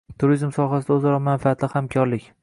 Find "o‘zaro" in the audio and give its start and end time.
0.95-1.19